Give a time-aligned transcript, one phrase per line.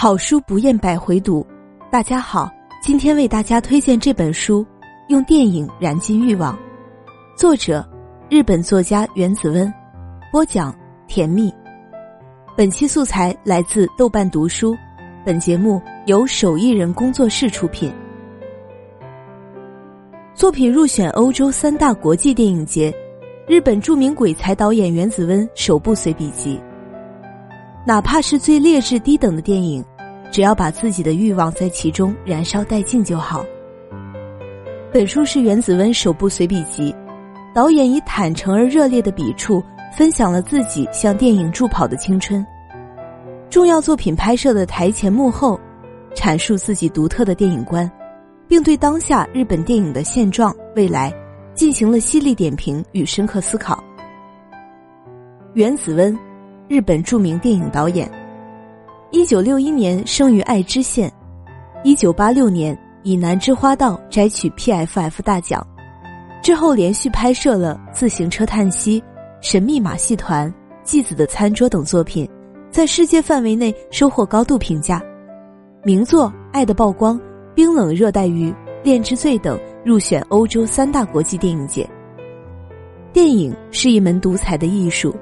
[0.00, 1.46] 好书不厌百回读，
[1.90, 2.50] 大家好，
[2.80, 4.64] 今天为大家推荐这本书
[5.08, 6.54] 《用电影燃尽欲望》，
[7.36, 7.86] 作者
[8.30, 9.70] 日本作家原子温，
[10.32, 10.74] 播讲
[11.06, 11.52] 甜蜜。
[12.56, 14.74] 本期素材来自豆瓣读书，
[15.22, 17.92] 本节目由手艺人工作室出品。
[20.34, 22.90] 作品入选欧洲三大国际电影节，
[23.46, 26.58] 日本著名鬼才导演原子温首部随笔集。
[27.86, 29.82] 哪怕是最劣质低等的电影，
[30.30, 33.44] 只要把自己的欲望在其中燃烧殆尽就好。
[34.92, 36.94] 本书是原子温首部随笔集，
[37.54, 39.62] 导演以坦诚而热烈的笔触，
[39.96, 42.44] 分享了自己向电影助跑的青春，
[43.48, 45.58] 重要作品拍摄的台前幕后，
[46.14, 47.90] 阐述自己独特的电影观，
[48.48, 51.12] 并对当下日本电影的现状、未来
[51.54, 53.82] 进行了犀利点评与深刻思考。
[55.54, 56.16] 原子温。
[56.68, 58.08] 日本著名电影导演，
[59.12, 61.12] 一九六一年生于爱知县，
[61.82, 65.66] 一九八六年以《南之花道》摘取 PFF 大奖，
[66.40, 69.00] 之后连续拍摄了《自行车叹息》
[69.40, 70.48] 《神秘马戏团》
[70.84, 72.28] 《继子的餐桌》等作品，
[72.70, 75.02] 在世界范围内收获高度评价。
[75.82, 77.18] 名作《爱的曝光》
[77.52, 78.48] 《冰冷热带鱼》
[78.84, 81.88] 《恋之罪》等入选欧洲三大国际电影节。
[83.12, 85.12] 电影是一门独裁的艺术，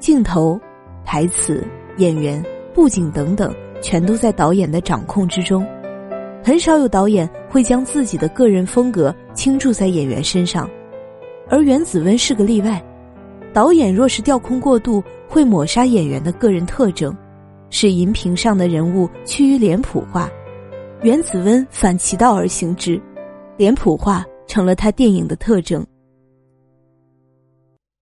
[0.00, 0.60] 镜头。
[1.02, 1.66] 台词、
[1.96, 5.66] 演员、布景等等，全都在导演的掌控之中。
[6.42, 10.68] 很少有导演会将自己的个人风格倾注在演员身上，
[11.48, 12.82] 而袁子温是个例外。
[13.52, 17.14] 导演若是调控过度，会抹杀演员的个人特征，
[17.68, 20.30] 使荧屏上的人物趋于脸谱化。
[21.02, 23.00] 袁子温反其道而行之，
[23.56, 25.84] 脸谱化成了他电影的特征。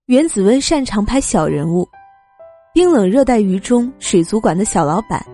[0.06, 1.89] 袁子温擅长拍小人物。
[2.72, 5.24] 冰冷热带鱼中水族馆的小老板，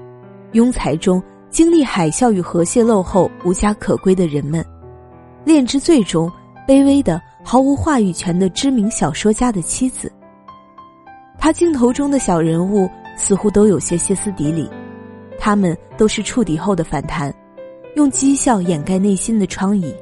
[0.52, 4.64] 庸才中经历海啸与核泄漏后无家可归的人们，
[5.44, 6.30] 恋之最中
[6.66, 10.10] 卑微的毫无话语权的知名小说家的妻子。
[11.36, 14.70] 他镜头中的小人物似乎都有些歇斯底里，
[15.36, 17.34] 他们都是触底后的反弹，
[17.96, 19.92] 用讥笑掩盖内心的疮痍，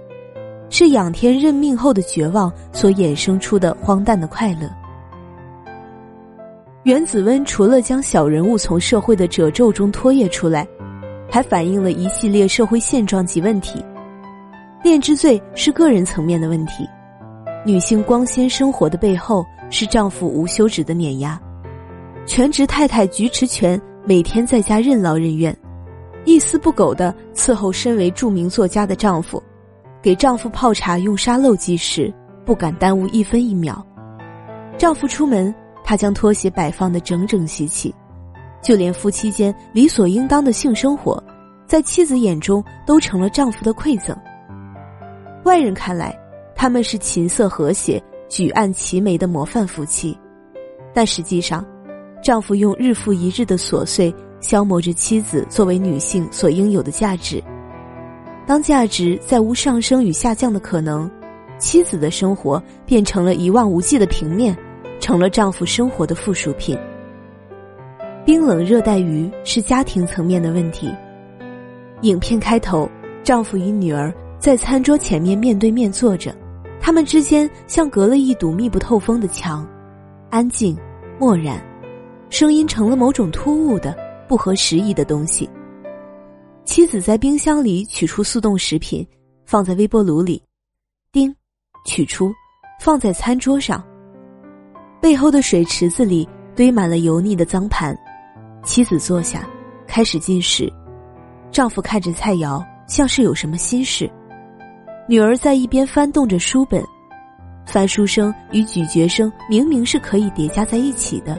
[0.69, 4.71] 是仰天认命后的绝望所衍生出的荒诞的快乐。
[6.85, 10.67] 原子温除了将小人物从社会的褶皱中拖曳出来，
[11.31, 13.81] 还反映了一系列社会现状及问题。
[14.83, 16.85] 恋之罪是个人层面的问题，
[17.65, 21.41] 女性光鲜生活的背后是丈夫无休止的碾压。
[22.27, 25.57] 全职太太菊池泉每天在家任劳任怨，
[26.25, 29.41] 一丝不苟的伺候身为著名作家的丈夫，
[30.03, 32.13] 给丈夫泡茶用沙漏计时，
[32.45, 33.87] 不敢耽误一分一秒。
[34.77, 35.55] 丈夫出门。
[35.85, 37.95] 他将拖鞋摆放的整整齐齐，
[38.63, 41.23] 就连夫妻间理所应当的性生活，
[41.67, 44.17] 在妻子眼中都成了丈夫的馈赠。
[45.45, 46.17] 外人看来，
[46.55, 50.17] 他们是琴瑟和谐、举案齐眉的模范夫妻，
[50.95, 51.65] 但实际上，
[52.23, 57.43] 丈夫用日复一日的琐碎消磨着妻子作为女性所应有的价值。
[58.47, 61.11] 当价值再无上升与下降的可能，
[61.59, 64.57] 妻子的生活变成了一望无际的平面。
[65.03, 66.79] 成了丈夫生活的附属品。
[68.25, 70.89] 冰冷热带鱼是家庭层面的问题。
[72.03, 72.89] 影片开头，
[73.25, 76.33] 丈夫与女儿在餐桌前面面对面坐着，
[76.81, 79.69] 他们之间像隔了一堵密不透风的墙，
[80.31, 80.79] 安静、
[81.19, 81.61] 漠然，
[82.31, 83.97] 声音成了某种突兀的、
[84.29, 85.51] 不合时宜的东西。
[86.65, 89.05] 妻子在冰箱里取出速冻食品，
[89.45, 90.41] 放在微波炉里，
[91.11, 91.35] 叮，
[91.85, 92.33] 取出，
[92.81, 93.83] 放在餐桌上。
[95.03, 97.93] 背后的水池子里堆满了油腻的脏盘，
[98.63, 99.45] 妻子坐下，
[99.85, 100.73] 开始进食，
[101.51, 104.09] 丈夫看着菜肴，像是有什么心事。
[105.09, 106.81] 女儿在一边翻动着书本，
[107.67, 111.37] 翻书声与咀嚼声明明是可以叠加在一起的，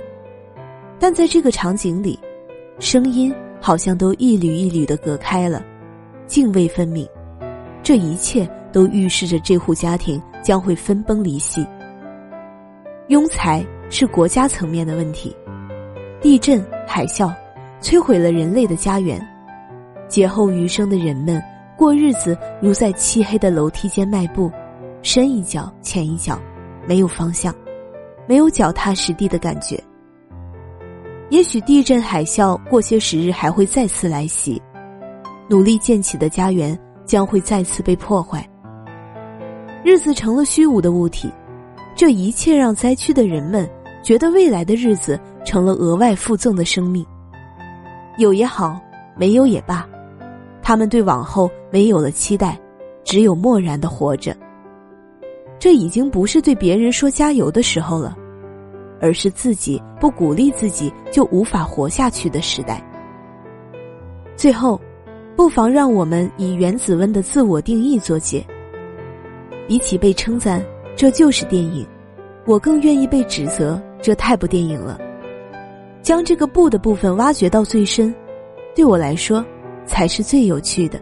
[1.00, 2.20] 但在这个场景里，
[2.80, 5.64] 声音好像都一缕一缕的隔开了，
[6.28, 7.08] 泾渭分明。
[7.82, 11.66] 这一切都预示着这户家庭将会分崩离析。
[13.10, 15.36] 庸才是国家层面的问题，
[16.22, 17.34] 地震、海啸
[17.82, 19.22] 摧毁了人类的家园，
[20.08, 21.42] 劫后余生的人们
[21.78, 24.50] 过日子如在漆黑的楼梯间迈步，
[25.02, 26.40] 深一脚浅一脚，
[26.88, 27.54] 没有方向，
[28.26, 29.78] 没有脚踏实地的感觉。
[31.30, 34.62] 也许地震、海啸过些时日还会再次来袭，
[35.50, 38.48] 努力建起的家园将会再次被破坏，
[39.84, 41.30] 日子成了虚无的物体。
[41.96, 43.70] 这一切让灾区的人们
[44.02, 47.06] 觉得未来的日子成了额外附赠的生命。
[48.18, 48.80] 有也好，
[49.16, 49.88] 没有也罢，
[50.62, 52.60] 他们对往后没有了期待，
[53.04, 54.36] 只有漠然的活着。
[55.60, 58.16] 这已经不是对别人说加油的时候了，
[59.00, 62.84] 而是自己不鼓励自己就无法活下去的时代。
[64.36, 64.80] 最后，
[65.36, 68.46] 不妨让我们以原子温的自我定义作结。
[69.68, 70.62] 比起被称赞，
[70.96, 71.86] 这就是电影，
[72.46, 75.00] 我更愿意被指责，这太不电影了。
[76.02, 78.14] 将这个“不”的部分挖掘到最深，
[78.76, 79.44] 对我来说，
[79.86, 81.00] 才是最有趣的。